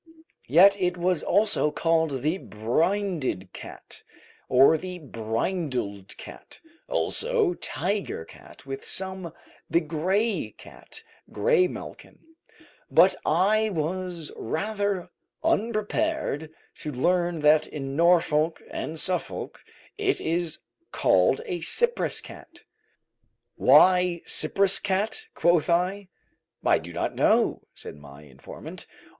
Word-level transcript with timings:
Yet 0.47 0.81
it 0.81 0.97
was 0.97 1.21
also 1.21 1.69
called 1.69 2.23
the 2.23 2.39
brinded 2.39 3.53
cat, 3.53 4.01
or 4.49 4.75
the 4.75 4.97
brindled 4.97 6.17
cat, 6.17 6.59
also 6.89 7.53
tiger 7.53 8.25
cat, 8.25 8.65
with 8.65 8.83
some 8.83 9.31
the 9.69 9.79
gray 9.79 10.55
cat, 10.57 11.03
graymalkin; 11.31 12.17
but 12.89 13.13
I 13.27 13.69
was 13.69 14.31
rather 14.35 15.11
unprepared 15.43 16.49
to 16.77 16.91
learn 16.91 17.41
that 17.41 17.67
in 17.67 17.95
Norfolk 17.95 18.63
and 18.71 18.99
Suffolk 18.99 19.63
it 19.99 20.19
is 20.19 20.61
called 20.91 21.41
a 21.45 21.61
Cyprus 21.61 22.21
cat. 22.21 22.61
"Why 23.55 24.23
Cyprus 24.25 24.79
cat?" 24.79 25.27
quoth 25.35 25.69
I. 25.69 26.07
"I 26.65 26.79
do 26.79 26.91
not 26.91 27.13
know," 27.13 27.61
said 27.75 27.97
my 27.97 28.23
informant. 28.23 28.87